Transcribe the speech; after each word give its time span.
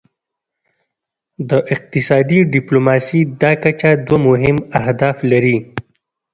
د 1.49 1.51
اقتصادي 1.75 2.39
ډیپلوماسي 2.53 3.21
دا 3.41 3.51
کچه 3.63 3.89
دوه 4.07 4.19
مهم 4.29 4.57
اهداف 4.79 5.17
لري 5.31 5.57